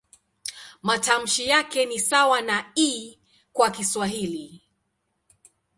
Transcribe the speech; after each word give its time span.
Matamshi 0.83 1.47
yake 1.49 1.85
ni 1.85 1.99
sawa 1.99 2.41
na 2.41 2.71
"i" 2.75 3.19
kwa 3.53 3.71
Kiswahili. 3.71 4.61